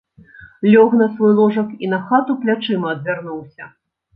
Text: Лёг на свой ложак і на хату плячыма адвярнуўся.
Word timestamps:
Лёг 0.71 0.95
на 1.01 1.09
свой 1.17 1.35
ложак 1.39 1.69
і 1.85 1.91
на 1.93 2.01
хату 2.09 2.39
плячыма 2.47 2.87
адвярнуўся. 2.95 3.73